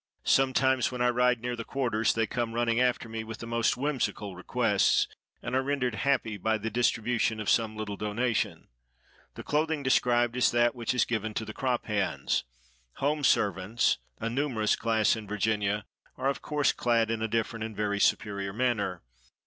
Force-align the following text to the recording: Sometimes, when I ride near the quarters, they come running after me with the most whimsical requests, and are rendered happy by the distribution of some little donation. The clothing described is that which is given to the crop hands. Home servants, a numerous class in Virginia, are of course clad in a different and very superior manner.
Sometimes, 0.25 0.91
when 0.91 0.99
I 0.99 1.09
ride 1.09 1.41
near 1.43 1.55
the 1.55 1.63
quarters, 1.63 2.15
they 2.15 2.25
come 2.25 2.53
running 2.55 2.79
after 2.81 3.07
me 3.07 3.23
with 3.23 3.37
the 3.37 3.45
most 3.45 3.77
whimsical 3.77 4.35
requests, 4.35 5.07
and 5.43 5.53
are 5.53 5.61
rendered 5.61 5.93
happy 5.93 6.37
by 6.37 6.57
the 6.57 6.71
distribution 6.71 7.39
of 7.39 7.51
some 7.51 7.77
little 7.77 7.97
donation. 7.97 8.67
The 9.35 9.43
clothing 9.43 9.83
described 9.83 10.35
is 10.35 10.49
that 10.49 10.73
which 10.73 10.95
is 10.95 11.05
given 11.05 11.35
to 11.35 11.45
the 11.45 11.53
crop 11.53 11.85
hands. 11.85 12.45
Home 12.93 13.23
servants, 13.23 13.99
a 14.19 14.27
numerous 14.27 14.75
class 14.75 15.15
in 15.15 15.27
Virginia, 15.27 15.85
are 16.17 16.29
of 16.29 16.41
course 16.41 16.71
clad 16.71 17.11
in 17.11 17.21
a 17.21 17.27
different 17.27 17.63
and 17.63 17.75
very 17.75 17.99
superior 17.99 18.53
manner. 18.53 19.03